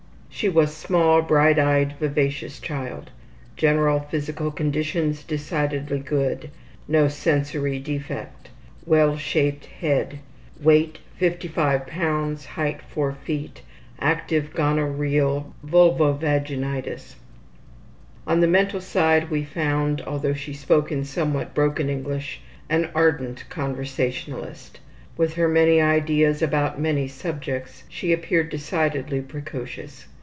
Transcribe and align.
She 0.33 0.47
was 0.49 0.71
a 0.71 0.73
small, 0.73 1.21
bright 1.21 1.59
eyed, 1.59 1.97
vivacious 1.99 2.59
child. 2.59 3.11
General 3.57 3.99
physical 3.99 4.49
conditions 4.49 5.23
decidedly 5.23 5.99
good. 5.99 6.49
No 6.87 7.09
sensory 7.09 7.77
defect. 7.77 8.49
Well 8.83 9.17
shaped 9.17 9.67
head. 9.67 10.17
Weight 10.59 10.97
55 11.17 11.85
lbs.; 11.85 12.45
height 12.45 12.81
4 12.81 13.15
ft. 13.27 13.57
Active 13.99 14.51
gonorrheal 14.55 15.53
vulvovaginitis. 15.63 17.15
On 18.25 18.39
the 18.39 18.47
mental 18.47 18.81
side 18.81 19.29
we 19.29 19.43
found, 19.43 20.01
although 20.03 20.33
she 20.33 20.53
spoke 20.53 20.91
in 20.91 21.03
somewhat 21.03 21.53
broken 21.53 21.87
English, 21.87 22.41
an 22.67 22.89
ardent 22.95 23.43
conversationalist. 23.49 24.79
With 25.17 25.35
her 25.35 25.49
many 25.49 25.79
ideas 25.81 26.41
about 26.41 26.79
many 26.81 27.07
subjects, 27.07 27.83
she 27.89 28.11
appeared 28.11 28.49
decidedly 28.49 29.21
precocious. 29.21 30.07